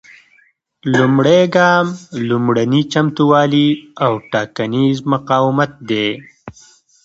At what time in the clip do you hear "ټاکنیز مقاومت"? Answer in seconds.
4.33-5.71